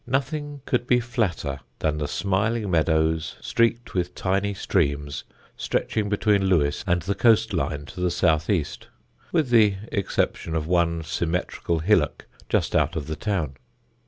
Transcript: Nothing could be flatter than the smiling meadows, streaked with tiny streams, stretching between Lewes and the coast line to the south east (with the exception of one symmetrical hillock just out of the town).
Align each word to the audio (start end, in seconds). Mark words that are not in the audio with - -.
Nothing 0.07 0.61
could 0.65 0.87
be 0.87 0.99
flatter 0.99 1.59
than 1.77 1.99
the 1.99 2.07
smiling 2.07 2.71
meadows, 2.71 3.35
streaked 3.39 3.93
with 3.93 4.15
tiny 4.15 4.55
streams, 4.55 5.25
stretching 5.55 6.09
between 6.09 6.45
Lewes 6.45 6.83
and 6.87 7.03
the 7.03 7.13
coast 7.13 7.53
line 7.53 7.85
to 7.85 7.99
the 8.01 8.09
south 8.09 8.49
east 8.49 8.87
(with 9.31 9.51
the 9.51 9.75
exception 9.91 10.55
of 10.55 10.65
one 10.65 11.03
symmetrical 11.03 11.77
hillock 11.81 12.25
just 12.49 12.75
out 12.75 12.95
of 12.95 13.05
the 13.05 13.15
town). 13.15 13.57